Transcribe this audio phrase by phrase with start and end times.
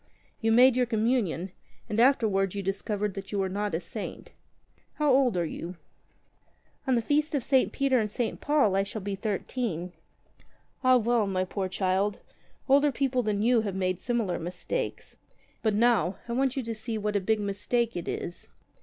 [0.41, 1.51] You made your Communion,
[1.87, 4.31] and afterwards you discovered that you were not a saint.
[4.95, 5.75] How old are you?"
[6.87, 7.71] "On the feast of St.
[7.71, 8.41] Peter and St.
[8.41, 9.93] Paul I shall be thirteen."
[10.81, 12.17] 41 ^'Ah, well, my poor child,
[12.67, 15.17] older people than you have made similar mistakes.
[15.61, 18.47] But now, I want you to see what a big mistake it is.